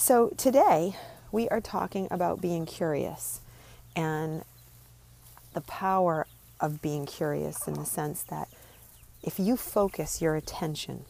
So, 0.00 0.30
today 0.38 0.96
we 1.30 1.46
are 1.50 1.60
talking 1.60 2.08
about 2.10 2.40
being 2.40 2.64
curious 2.64 3.42
and 3.94 4.44
the 5.52 5.60
power 5.60 6.26
of 6.58 6.80
being 6.80 7.04
curious 7.04 7.68
in 7.68 7.74
the 7.74 7.84
sense 7.84 8.22
that 8.22 8.48
if 9.22 9.38
you 9.38 9.58
focus 9.58 10.22
your 10.22 10.36
attention 10.36 11.04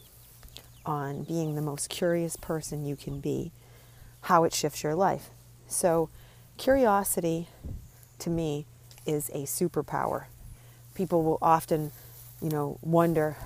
on 0.85 1.23
being 1.23 1.55
the 1.55 1.63
most 1.63 1.89
curious 1.89 2.35
person 2.35 2.85
you 2.85 2.97
can 2.97 3.21
be, 3.21 3.53
how 4.23 4.43
it 4.43 4.53
shifts 4.53 4.83
your 4.83 4.97
life. 4.97 5.31
So, 5.69 6.09
curiosity 6.59 7.47
to 8.19 8.29
me 8.29 8.67
is 9.07 9.29
a 9.29 9.45
superpower. 9.45 10.25
People 10.97 11.23
will 11.23 11.39
often, 11.41 11.93
you 12.43 12.49
know, 12.49 12.77
wonder 12.83 13.37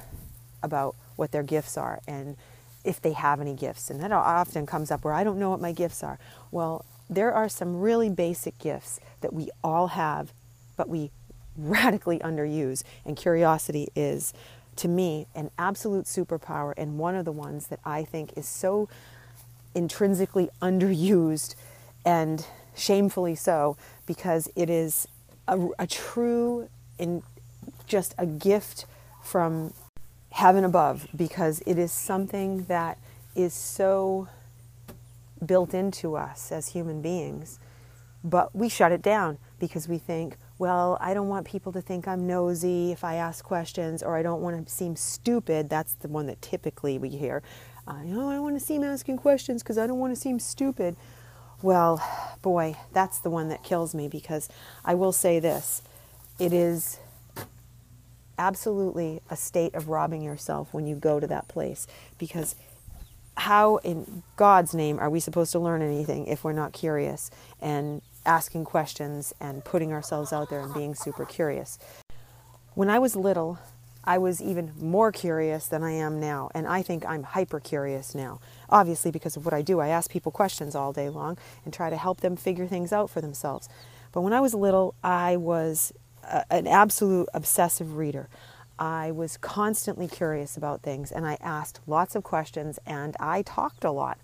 about 0.62 0.96
what 1.16 1.32
their 1.32 1.42
gifts 1.42 1.76
are 1.76 2.00
and 2.08 2.38
if 2.84 3.00
they 3.00 3.12
have 3.12 3.40
any 3.40 3.54
gifts. 3.54 3.90
And 3.90 4.00
that 4.00 4.12
often 4.12 4.66
comes 4.66 4.90
up 4.90 5.04
where 5.04 5.14
I 5.14 5.24
don't 5.24 5.38
know 5.38 5.50
what 5.50 5.60
my 5.60 5.72
gifts 5.72 6.02
are. 6.02 6.18
Well, 6.50 6.84
there 7.08 7.32
are 7.32 7.48
some 7.48 7.80
really 7.80 8.10
basic 8.10 8.58
gifts 8.58 9.00
that 9.20 9.32
we 9.32 9.50
all 9.62 9.88
have, 9.88 10.32
but 10.76 10.88
we 10.88 11.10
radically 11.56 12.18
underuse. 12.20 12.82
And 13.04 13.16
curiosity 13.16 13.88
is, 13.94 14.32
to 14.76 14.88
me, 14.88 15.26
an 15.34 15.50
absolute 15.58 16.04
superpower 16.04 16.74
and 16.76 16.98
one 16.98 17.14
of 17.14 17.24
the 17.24 17.32
ones 17.32 17.68
that 17.68 17.80
I 17.84 18.04
think 18.04 18.32
is 18.36 18.46
so 18.46 18.88
intrinsically 19.74 20.48
underused 20.62 21.54
and 22.04 22.46
shamefully 22.76 23.34
so 23.34 23.76
because 24.06 24.48
it 24.54 24.68
is 24.68 25.08
a, 25.48 25.68
a 25.78 25.86
true 25.86 26.68
and 26.98 27.22
just 27.86 28.14
a 28.18 28.26
gift 28.26 28.86
from 29.22 29.72
heaven 30.34 30.64
above 30.64 31.06
because 31.14 31.62
it 31.64 31.78
is 31.78 31.92
something 31.92 32.64
that 32.64 32.98
is 33.36 33.54
so 33.54 34.28
built 35.46 35.72
into 35.72 36.16
us 36.16 36.50
as 36.50 36.68
human 36.68 37.00
beings. 37.00 37.60
But 38.24 38.54
we 38.54 38.68
shut 38.68 38.90
it 38.90 39.00
down 39.00 39.38
because 39.60 39.86
we 39.86 39.96
think, 39.96 40.36
well, 40.58 40.98
I 41.00 41.14
don't 41.14 41.28
want 41.28 41.46
people 41.46 41.70
to 41.72 41.80
think 41.80 42.08
I'm 42.08 42.26
nosy 42.26 42.90
if 42.90 43.04
I 43.04 43.14
ask 43.14 43.44
questions, 43.44 44.02
or 44.02 44.16
I 44.16 44.22
don't 44.22 44.40
want 44.40 44.66
to 44.66 44.72
seem 44.72 44.96
stupid. 44.96 45.70
That's 45.70 45.94
the 45.94 46.08
one 46.08 46.26
that 46.26 46.42
typically 46.42 46.98
we 46.98 47.10
hear. 47.10 47.40
Uh, 47.86 47.98
you 48.04 48.14
know, 48.14 48.28
I 48.28 48.40
want 48.40 48.58
to 48.58 48.64
seem 48.64 48.82
asking 48.82 49.18
questions 49.18 49.62
because 49.62 49.78
I 49.78 49.86
don't 49.86 50.00
want 50.00 50.16
to 50.16 50.20
seem 50.20 50.40
stupid. 50.40 50.96
Well, 51.62 52.02
boy, 52.42 52.74
that's 52.92 53.20
the 53.20 53.30
one 53.30 53.50
that 53.50 53.62
kills 53.62 53.94
me 53.94 54.08
because 54.08 54.48
I 54.84 54.94
will 54.94 55.12
say 55.12 55.38
this 55.38 55.82
it 56.40 56.52
is 56.52 56.98
absolutely 58.38 59.20
a 59.30 59.36
state 59.36 59.74
of 59.74 59.88
robbing 59.88 60.22
yourself 60.22 60.72
when 60.72 60.86
you 60.86 60.96
go 60.96 61.20
to 61.20 61.26
that 61.26 61.48
place 61.48 61.86
because 62.18 62.54
how 63.36 63.76
in 63.78 64.22
God's 64.36 64.74
name 64.74 64.98
are 64.98 65.10
we 65.10 65.20
supposed 65.20 65.52
to 65.52 65.58
learn 65.58 65.82
anything 65.82 66.26
if 66.26 66.44
we're 66.44 66.52
not 66.52 66.72
curious 66.72 67.30
and 67.60 68.00
asking 68.24 68.64
questions 68.64 69.34
and 69.40 69.64
putting 69.64 69.92
ourselves 69.92 70.32
out 70.32 70.50
there 70.50 70.60
and 70.60 70.72
being 70.72 70.94
super 70.94 71.24
curious? 71.24 71.78
When 72.74 72.88
I 72.88 72.98
was 72.98 73.16
little, 73.16 73.58
I 74.04 74.18
was 74.18 74.40
even 74.40 74.72
more 74.78 75.10
curious 75.10 75.66
than 75.66 75.82
I 75.82 75.92
am 75.92 76.20
now, 76.20 76.50
and 76.54 76.66
I 76.66 76.82
think 76.82 77.06
I'm 77.06 77.22
hyper 77.22 77.58
curious 77.58 78.14
now. 78.14 78.38
Obviously, 78.68 79.10
because 79.10 79.36
of 79.36 79.44
what 79.44 79.54
I 79.54 79.62
do, 79.62 79.80
I 79.80 79.88
ask 79.88 80.10
people 80.10 80.30
questions 80.30 80.74
all 80.74 80.92
day 80.92 81.08
long 81.08 81.38
and 81.64 81.72
try 81.72 81.88
to 81.88 81.96
help 81.96 82.20
them 82.20 82.36
figure 82.36 82.66
things 82.66 82.92
out 82.92 83.08
for 83.08 83.20
themselves. 83.20 83.68
But 84.12 84.20
when 84.20 84.32
I 84.32 84.40
was 84.40 84.54
little, 84.54 84.94
I 85.02 85.36
was 85.36 85.92
an 86.50 86.66
absolute 86.66 87.28
obsessive 87.34 87.96
reader. 87.96 88.28
I 88.78 89.12
was 89.12 89.36
constantly 89.36 90.08
curious 90.08 90.56
about 90.56 90.82
things 90.82 91.12
and 91.12 91.26
I 91.26 91.38
asked 91.40 91.80
lots 91.86 92.16
of 92.16 92.24
questions 92.24 92.78
and 92.86 93.16
I 93.20 93.42
talked 93.42 93.84
a 93.84 93.90
lot. 93.90 94.18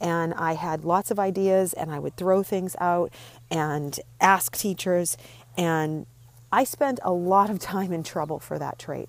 And 0.00 0.32
I 0.34 0.52
had 0.52 0.84
lots 0.84 1.10
of 1.10 1.18
ideas 1.18 1.72
and 1.72 1.90
I 1.90 1.98
would 1.98 2.16
throw 2.16 2.44
things 2.44 2.76
out 2.80 3.12
and 3.50 3.98
ask 4.20 4.56
teachers. 4.56 5.16
And 5.56 6.06
I 6.52 6.62
spent 6.62 7.00
a 7.02 7.12
lot 7.12 7.50
of 7.50 7.58
time 7.74 7.92
in 7.92 8.04
trouble 8.04 8.38
for 8.38 8.58
that 8.58 8.78
trait. 8.78 9.08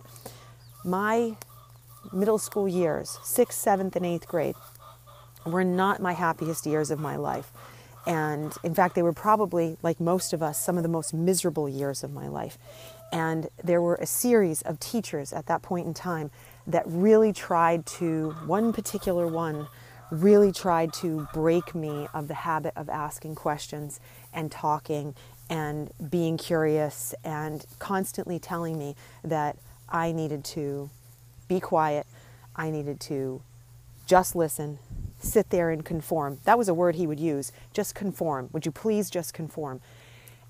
My 0.83 1.35
middle 2.11 2.39
school 2.39 2.67
years, 2.67 3.19
sixth, 3.23 3.59
seventh, 3.59 3.95
and 3.95 4.05
eighth 4.05 4.27
grade, 4.27 4.55
were 5.45 5.63
not 5.63 6.01
my 6.01 6.13
happiest 6.13 6.65
years 6.65 6.89
of 6.89 6.99
my 6.99 7.15
life. 7.15 7.51
And 8.07 8.53
in 8.63 8.73
fact, 8.73 8.95
they 8.95 9.03
were 9.03 9.13
probably, 9.13 9.77
like 9.81 9.99
most 9.99 10.33
of 10.33 10.41
us, 10.41 10.57
some 10.57 10.77
of 10.77 10.83
the 10.83 10.89
most 10.89 11.13
miserable 11.13 11.67
years 11.69 12.03
of 12.03 12.11
my 12.11 12.27
life. 12.27 12.57
And 13.11 13.49
there 13.63 13.81
were 13.81 13.95
a 13.95 14.05
series 14.05 14.61
of 14.61 14.79
teachers 14.79 15.33
at 15.33 15.47
that 15.47 15.61
point 15.61 15.87
in 15.87 15.93
time 15.93 16.31
that 16.67 16.83
really 16.85 17.33
tried 17.33 17.85
to, 17.85 18.31
one 18.45 18.71
particular 18.73 19.27
one, 19.27 19.67
really 20.11 20.51
tried 20.51 20.93
to 20.93 21.27
break 21.33 21.75
me 21.75 22.07
of 22.13 22.27
the 22.27 22.33
habit 22.33 22.73
of 22.75 22.89
asking 22.89 23.35
questions 23.35 23.99
and 24.33 24.51
talking 24.51 25.15
and 25.49 25.91
being 26.09 26.37
curious 26.37 27.13
and 27.23 27.65
constantly 27.79 28.39
telling 28.39 28.77
me 28.77 28.95
that 29.23 29.57
I 29.87 30.11
needed 30.11 30.43
to 30.45 30.89
be 31.47 31.59
quiet, 31.59 32.05
I 32.55 32.69
needed 32.69 32.99
to 33.01 33.41
just 34.05 34.35
listen, 34.35 34.79
sit 35.19 35.49
there 35.49 35.69
and 35.69 35.85
conform. 35.85 36.39
That 36.45 36.57
was 36.57 36.67
a 36.67 36.73
word 36.73 36.95
he 36.95 37.05
would 37.05 37.19
use 37.19 37.51
just 37.73 37.93
conform. 37.93 38.49
Would 38.53 38.65
you 38.65 38.71
please 38.71 39.09
just 39.09 39.33
conform? 39.33 39.81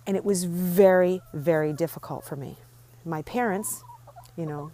And 0.07 0.16
it 0.16 0.24
was 0.24 0.46
very, 0.46 1.22
very 1.34 1.74
difficult 1.74 2.24
for 2.24 2.35
me. 2.35 2.57
My 3.03 3.22
parents, 3.24 3.84
you 4.38 4.46
know, 4.46 4.72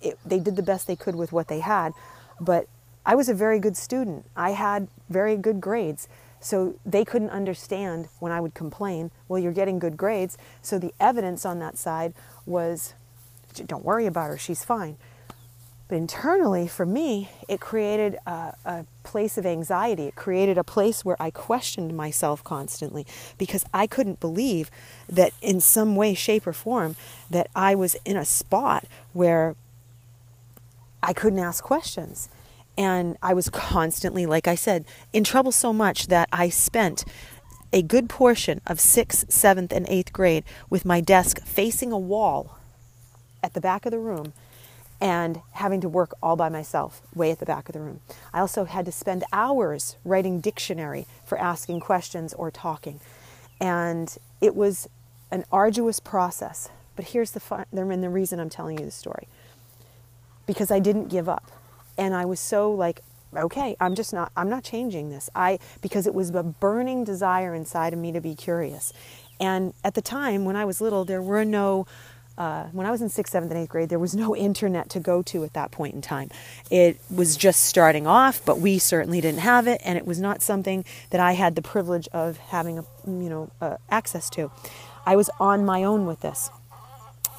it, 0.00 0.18
they 0.24 0.38
did 0.38 0.56
the 0.56 0.62
best 0.62 0.86
they 0.86 0.96
could 0.96 1.16
with 1.16 1.32
what 1.32 1.48
they 1.48 1.60
had, 1.60 1.92
but 2.40 2.68
I 3.04 3.14
was 3.14 3.28
a 3.28 3.34
very 3.34 3.58
good 3.58 3.76
student. 3.76 4.26
I 4.36 4.50
had 4.50 4.88
very 5.08 5.36
good 5.36 5.60
grades. 5.60 6.08
So 6.40 6.78
they 6.86 7.04
couldn't 7.04 7.30
understand 7.30 8.08
when 8.20 8.30
I 8.30 8.40
would 8.40 8.54
complain, 8.54 9.10
well, 9.26 9.40
you're 9.40 9.52
getting 9.52 9.78
good 9.78 9.96
grades. 9.96 10.38
So 10.62 10.78
the 10.78 10.94
evidence 11.00 11.44
on 11.44 11.58
that 11.58 11.76
side 11.76 12.14
was, 12.46 12.94
don't 13.66 13.84
worry 13.84 14.06
about 14.06 14.28
her, 14.28 14.38
she's 14.38 14.64
fine. 14.64 14.96
But 15.88 15.96
internally, 15.96 16.68
for 16.68 16.84
me, 16.84 17.30
it 17.48 17.60
created 17.60 18.18
a, 18.26 18.54
a, 18.64 18.86
place 19.02 19.38
of 19.38 19.46
anxiety. 19.46 20.04
It 20.04 20.16
created 20.16 20.58
a 20.58 20.64
place 20.64 21.02
where 21.02 21.16
I 21.18 21.30
questioned 21.30 21.96
myself 21.96 22.44
constantly 22.44 23.06
because 23.38 23.64
I 23.72 23.86
couldn't 23.86 24.20
believe 24.20 24.70
that 25.08 25.32
in 25.40 25.62
some 25.62 25.96
way, 25.96 26.12
shape, 26.12 26.46
or 26.46 26.52
form 26.52 26.94
that 27.30 27.48
I 27.56 27.74
was 27.74 27.96
in 28.04 28.18
a 28.18 28.26
spot 28.26 28.84
where 29.14 29.56
I 31.02 31.14
couldn't 31.14 31.38
ask 31.38 31.64
questions. 31.64 32.28
And 32.76 33.16
I 33.22 33.32
was 33.32 33.48
constantly, 33.48 34.26
like 34.26 34.46
I 34.46 34.54
said, 34.54 34.84
in 35.14 35.24
trouble 35.24 35.52
so 35.52 35.72
much 35.72 36.08
that 36.08 36.28
I 36.30 36.50
spent 36.50 37.06
a 37.72 37.80
good 37.80 38.10
portion 38.10 38.60
of 38.66 38.78
sixth, 38.78 39.32
seventh, 39.32 39.72
and 39.72 39.86
eighth 39.88 40.12
grade 40.12 40.44
with 40.68 40.84
my 40.84 41.00
desk 41.00 41.40
facing 41.46 41.92
a 41.92 41.98
wall 41.98 42.58
at 43.42 43.54
the 43.54 43.60
back 43.60 43.86
of 43.86 43.90
the 43.90 43.98
room 43.98 44.34
and 45.00 45.40
having 45.52 45.80
to 45.80 45.88
work 45.88 46.14
all 46.22 46.36
by 46.36 46.48
myself 46.48 47.02
way 47.14 47.30
at 47.30 47.38
the 47.38 47.46
back 47.46 47.68
of 47.68 47.72
the 47.72 47.80
room. 47.80 48.00
I 48.32 48.40
also 48.40 48.64
had 48.64 48.84
to 48.86 48.92
spend 48.92 49.24
hours 49.32 49.96
writing 50.04 50.40
dictionary 50.40 51.06
for 51.24 51.38
asking 51.38 51.80
questions 51.80 52.34
or 52.34 52.50
talking. 52.50 53.00
And 53.60 54.16
it 54.40 54.56
was 54.56 54.88
an 55.30 55.44
arduous 55.52 56.00
process. 56.00 56.68
But 56.96 57.06
here's 57.06 57.30
the 57.30 57.40
fun, 57.40 57.64
and 57.70 58.02
the 58.02 58.08
reason 58.08 58.40
I'm 58.40 58.50
telling 58.50 58.78
you 58.78 58.84
the 58.84 58.90
story. 58.90 59.28
Because 60.46 60.70
I 60.70 60.80
didn't 60.80 61.08
give 61.08 61.28
up. 61.28 61.52
And 61.96 62.14
I 62.14 62.24
was 62.24 62.40
so 62.40 62.72
like, 62.72 63.02
okay, 63.36 63.76
I'm 63.80 63.94
just 63.94 64.12
not 64.12 64.32
I'm 64.36 64.48
not 64.48 64.64
changing 64.64 65.10
this. 65.10 65.28
I 65.34 65.58
because 65.80 66.06
it 66.06 66.14
was 66.14 66.30
a 66.30 66.42
burning 66.42 67.04
desire 67.04 67.54
inside 67.54 67.92
of 67.92 67.98
me 67.98 68.12
to 68.12 68.20
be 68.20 68.34
curious. 68.34 68.92
And 69.40 69.74
at 69.84 69.94
the 69.94 70.02
time 70.02 70.44
when 70.44 70.56
I 70.56 70.64
was 70.64 70.80
little, 70.80 71.04
there 71.04 71.22
were 71.22 71.44
no 71.44 71.86
uh, 72.38 72.68
when 72.72 72.86
I 72.86 72.90
was 72.92 73.02
in 73.02 73.08
sixth, 73.08 73.32
seventh, 73.32 73.50
and 73.50 73.60
eighth 73.60 73.68
grade, 73.68 73.88
there 73.88 73.98
was 73.98 74.14
no 74.14 74.34
internet 74.34 74.88
to 74.90 75.00
go 75.00 75.22
to 75.22 75.42
at 75.42 75.54
that 75.54 75.72
point 75.72 75.94
in 75.94 76.00
time. 76.00 76.30
It 76.70 77.00
was 77.10 77.36
just 77.36 77.64
starting 77.64 78.06
off, 78.06 78.40
but 78.44 78.60
we 78.60 78.78
certainly 78.78 79.20
didn't 79.20 79.40
have 79.40 79.66
it, 79.66 79.80
and 79.84 79.98
it 79.98 80.06
was 80.06 80.20
not 80.20 80.40
something 80.40 80.84
that 81.10 81.20
I 81.20 81.32
had 81.32 81.56
the 81.56 81.62
privilege 81.62 82.08
of 82.12 82.36
having, 82.38 82.78
a, 82.78 82.84
you 83.06 83.28
know, 83.28 83.50
uh, 83.60 83.76
access 83.90 84.30
to. 84.30 84.52
I 85.04 85.16
was 85.16 85.28
on 85.40 85.64
my 85.64 85.82
own 85.82 86.06
with 86.06 86.20
this, 86.20 86.48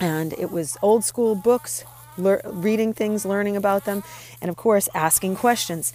and 0.01 0.34
it 0.34 0.51
was 0.51 0.78
old 0.81 1.06
school 1.06 1.34
books, 1.34 1.86
reading 2.18 2.94
things, 2.94 3.25
learning 3.25 3.56
about 3.56 3.86
them, 3.86 4.04
and 4.42 4.50
of 4.50 4.57
course 4.57 4.90
asking 4.94 5.38
questions. 5.38 5.94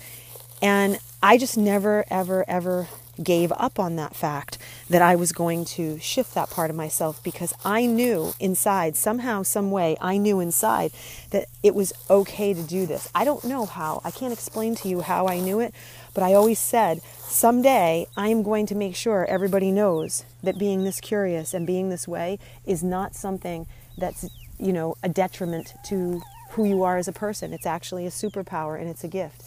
And 0.63 0.99
I 1.23 1.37
just 1.37 1.59
never, 1.59 2.07
ever, 2.11 2.45
ever 2.49 2.89
gave 3.23 3.53
up 3.53 3.79
on 3.79 3.97
that 3.97 4.15
fact 4.15 4.59
that 4.89 5.03
I 5.03 5.17
was 5.17 5.33
going 5.33 5.65
to 5.67 5.99
shift 6.01 6.35
that 6.35 6.51
part 6.51 6.71
of 6.71 6.77
myself 6.77 7.23
because 7.23 7.53
I 7.65 7.87
knew 7.87 8.35
inside, 8.41 8.97
somehow, 8.97 9.43
some 9.43 9.71
way, 9.71 9.97
I 10.01 10.17
knew 10.17 10.41
inside 10.41 10.93
that 11.31 11.47
it 11.63 11.75
was 11.75 11.93
okay 12.11 12.55
to 12.55 12.63
do 12.63 12.87
this. 12.87 13.11
I 13.15 13.25
don't 13.25 13.45
know 13.45 13.67
how. 13.67 14.01
I 14.05 14.11
can't 14.11 14.33
explain 14.33 14.75
to 14.77 14.89
you 14.89 15.01
how 15.01 15.29
I 15.29 15.41
knew 15.41 15.61
it, 15.61 15.75
but 16.13 16.25
I 16.25 16.35
always 16.35 16.59
said, 16.59 17.01
someday 17.21 18.07
I 18.17 18.29
am 18.29 18.43
going 18.43 18.67
to 18.67 18.75
make 18.75 18.97
sure 18.97 19.25
everybody 19.27 19.71
knows 19.71 20.25
that 20.43 20.59
being 20.59 20.85
this 20.85 21.01
curious 21.01 21.55
and 21.55 21.67
being 21.67 21.91
this 21.91 22.09
way 22.09 22.39
is 22.67 22.83
not 22.83 23.15
something 23.15 23.67
that's, 23.97 24.29
you 24.59 24.73
know, 24.73 24.97
a 25.03 25.09
detriment 25.09 25.75
to 25.87 26.21
who 26.51 26.65
you 26.65 26.83
are 26.83 26.97
as 26.99 27.09
a 27.09 27.13
person. 27.13 27.53
It's 27.53 27.67
actually 27.67 28.07
a 28.07 28.11
superpower 28.11 28.79
and 28.79 28.89
it's 28.89 29.05
a 29.05 29.09
gift 29.09 29.43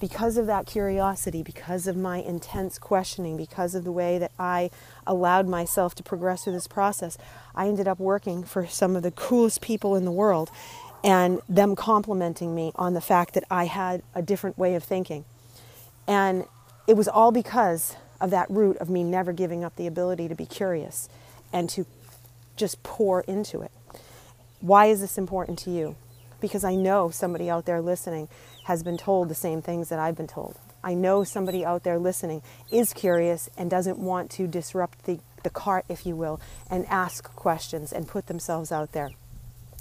because 0.00 0.36
of 0.36 0.46
that 0.46 0.66
curiosity, 0.66 1.42
because 1.42 1.86
of 1.86 1.96
my 1.96 2.18
intense 2.18 2.78
questioning, 2.78 3.36
because 3.36 3.74
of 3.74 3.84
the 3.84 3.92
way 3.92 4.18
that 4.18 4.32
I 4.38 4.70
allowed 5.06 5.48
myself 5.48 5.94
to 5.96 6.02
progress 6.02 6.44
through 6.44 6.52
this 6.52 6.68
process, 6.68 7.18
I 7.54 7.66
ended 7.66 7.88
up 7.88 7.98
working 7.98 8.44
for 8.44 8.66
some 8.66 8.96
of 8.96 9.02
the 9.02 9.10
coolest 9.10 9.60
people 9.60 9.96
in 9.96 10.04
the 10.04 10.12
world 10.12 10.50
and 11.04 11.40
them 11.48 11.76
complimenting 11.76 12.54
me 12.54 12.72
on 12.74 12.94
the 12.94 13.00
fact 13.00 13.34
that 13.34 13.44
I 13.50 13.64
had 13.64 14.02
a 14.14 14.22
different 14.22 14.58
way 14.58 14.74
of 14.74 14.84
thinking. 14.84 15.24
And 16.06 16.44
it 16.86 16.96
was 16.96 17.08
all 17.08 17.32
because 17.32 17.96
of 18.20 18.30
that 18.30 18.50
root 18.50 18.76
of 18.78 18.88
me 18.88 19.04
never 19.04 19.32
giving 19.32 19.62
up 19.64 19.76
the 19.76 19.86
ability 19.86 20.28
to 20.28 20.34
be 20.34 20.46
curious 20.46 21.08
and 21.52 21.68
to 21.70 21.86
just 22.56 22.82
pour 22.82 23.20
into 23.22 23.62
it. 23.62 23.70
Why 24.60 24.86
is 24.86 25.00
this 25.00 25.18
important 25.18 25.58
to 25.60 25.70
you? 25.70 25.96
Because 26.40 26.64
I 26.64 26.74
know 26.74 27.10
somebody 27.10 27.50
out 27.50 27.64
there 27.66 27.80
listening 27.80 28.28
has 28.64 28.82
been 28.82 28.96
told 28.96 29.28
the 29.28 29.34
same 29.34 29.62
things 29.62 29.88
that 29.88 29.98
I've 29.98 30.16
been 30.16 30.26
told. 30.26 30.56
I 30.82 30.94
know 30.94 31.24
somebody 31.24 31.64
out 31.64 31.82
there 31.82 31.98
listening 31.98 32.42
is 32.70 32.92
curious 32.92 33.50
and 33.56 33.70
doesn't 33.70 33.98
want 33.98 34.30
to 34.32 34.46
disrupt 34.46 35.04
the, 35.04 35.18
the 35.42 35.50
cart, 35.50 35.84
if 35.88 36.06
you 36.06 36.14
will, 36.14 36.40
and 36.70 36.86
ask 36.86 37.34
questions 37.34 37.92
and 37.92 38.06
put 38.06 38.26
themselves 38.26 38.70
out 38.70 38.92
there. 38.92 39.10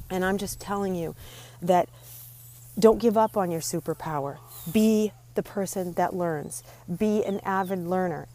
And 0.09 0.25
I'm 0.25 0.37
just 0.37 0.59
telling 0.59 0.95
you 0.95 1.15
that 1.61 1.89
don't 2.79 2.99
give 2.99 3.17
up 3.17 3.37
on 3.37 3.51
your 3.51 3.61
superpower. 3.61 4.37
Be 4.71 5.11
the 5.35 5.43
person 5.43 5.93
that 5.93 6.15
learns, 6.15 6.63
be 6.97 7.23
an 7.23 7.39
avid 7.41 7.85
learner. 7.85 8.27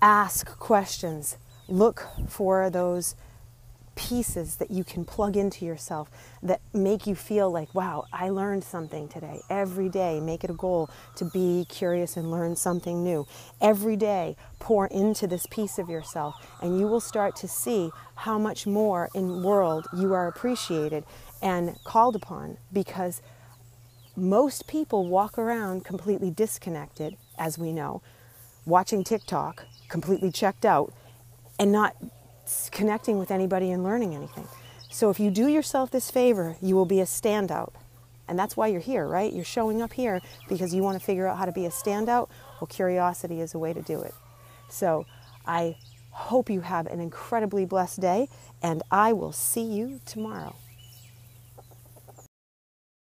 Ask 0.00 0.58
questions, 0.58 1.36
look 1.68 2.06
for 2.28 2.70
those 2.70 3.14
pieces 3.96 4.56
that 4.56 4.70
you 4.70 4.84
can 4.84 5.04
plug 5.04 5.36
into 5.36 5.64
yourself 5.64 6.08
that 6.42 6.60
make 6.72 7.06
you 7.06 7.14
feel 7.14 7.50
like, 7.50 7.74
wow, 7.74 8.04
I 8.12 8.28
learned 8.28 8.62
something 8.62 9.08
today. 9.08 9.40
Every 9.50 9.88
day, 9.88 10.20
make 10.20 10.44
it 10.44 10.50
a 10.50 10.54
goal 10.54 10.88
to 11.16 11.24
be 11.24 11.66
curious 11.68 12.16
and 12.16 12.30
learn 12.30 12.54
something 12.54 13.02
new. 13.02 13.26
Every 13.60 13.96
day, 13.96 14.36
pour 14.60 14.86
into 14.86 15.26
this 15.26 15.46
piece 15.46 15.78
of 15.78 15.88
yourself, 15.88 16.36
and 16.62 16.78
you 16.78 16.86
will 16.86 17.00
start 17.00 17.34
to 17.36 17.48
see 17.48 17.90
how 18.14 18.38
much 18.38 18.66
more 18.66 19.08
in 19.14 19.42
world 19.42 19.86
you 19.96 20.12
are 20.12 20.28
appreciated 20.28 21.04
and 21.42 21.76
called 21.84 22.14
upon 22.14 22.58
because 22.72 23.22
most 24.14 24.66
people 24.66 25.06
walk 25.06 25.36
around 25.38 25.84
completely 25.84 26.30
disconnected, 26.30 27.16
as 27.38 27.58
we 27.58 27.72
know, 27.72 28.02
watching 28.64 29.04
TikTok, 29.04 29.64
completely 29.88 30.30
checked 30.30 30.64
out, 30.64 30.92
and 31.58 31.72
not 31.72 31.94
connecting 32.70 33.18
with 33.18 33.30
anybody 33.30 33.70
and 33.70 33.82
learning 33.82 34.14
anything. 34.14 34.48
So 34.90 35.10
if 35.10 35.20
you 35.20 35.30
do 35.30 35.46
yourself 35.46 35.90
this 35.90 36.10
favor, 36.10 36.56
you 36.62 36.74
will 36.74 36.86
be 36.86 37.00
a 37.00 37.04
standout. 37.04 37.72
And 38.28 38.38
that's 38.38 38.56
why 38.56 38.68
you're 38.68 38.80
here, 38.80 39.06
right? 39.06 39.32
You're 39.32 39.44
showing 39.44 39.82
up 39.82 39.92
here 39.92 40.20
because 40.48 40.74
you 40.74 40.82
want 40.82 40.98
to 40.98 41.04
figure 41.04 41.26
out 41.26 41.38
how 41.38 41.44
to 41.44 41.52
be 41.52 41.66
a 41.66 41.70
standout. 41.70 42.28
Well, 42.60 42.68
curiosity 42.68 43.40
is 43.40 43.54
a 43.54 43.58
way 43.58 43.72
to 43.72 43.82
do 43.82 44.02
it. 44.02 44.14
So 44.68 45.06
I 45.46 45.76
hope 46.10 46.50
you 46.50 46.62
have 46.62 46.86
an 46.86 46.98
incredibly 47.00 47.66
blessed 47.66 48.00
day, 48.00 48.28
and 48.62 48.82
I 48.90 49.12
will 49.12 49.32
see 49.32 49.62
you 49.62 50.00
tomorrow. 50.06 50.56